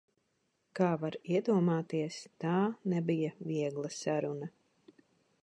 [0.77, 2.55] Kā varat iedomāties, tā
[2.95, 4.51] nebija viegla saruna.